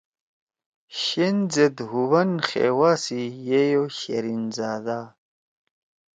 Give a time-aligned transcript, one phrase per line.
[1.01, 4.99] شین زید ہُوبن خیوا سی یِئی او شرین زادا